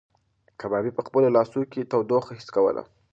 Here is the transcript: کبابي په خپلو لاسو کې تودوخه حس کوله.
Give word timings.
کبابي 0.59 0.91
په 0.97 1.01
خپلو 1.07 1.27
لاسو 1.35 1.59
کې 1.71 1.87
تودوخه 1.91 2.31
حس 2.37 2.47
کوله. 2.55 2.83